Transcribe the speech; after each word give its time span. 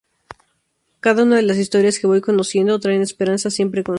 Cada 0.99 1.21
una 1.21 1.35
de 1.35 1.43
las 1.43 1.57
historias 1.57 1.99
que 1.99 2.07
voy 2.07 2.21
conociendo, 2.21 2.79
traen 2.79 3.03
esperanza 3.03 3.51
siempre 3.51 3.83
consigo. 3.83 3.89